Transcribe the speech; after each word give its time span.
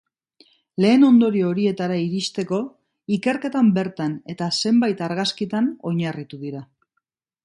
Lehen 0.83 1.03
ondorio 1.09 1.49
horietara 1.49 1.99
iristeko, 2.05 2.61
ikerketan 3.17 3.69
bertan 3.75 4.15
eta 4.35 4.47
zenbait 4.63 5.05
argazkitan 5.09 5.69
oinarritu 5.91 6.41
dira. 6.47 6.63